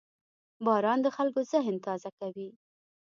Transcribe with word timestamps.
•باران 0.65 0.99
د 1.03 1.07
خلکو 1.15 1.39
ذهن 1.51 1.75
تازه 1.85 2.09
کوي. 2.19 2.49